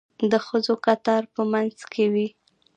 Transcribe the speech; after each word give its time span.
د 0.31 0.33
ښځو 0.47 0.73
کتار 0.85 1.23
به 1.25 1.29
په 1.35 1.41
منځ 1.51 1.77
کې 1.91 2.05
وي. 2.13 2.27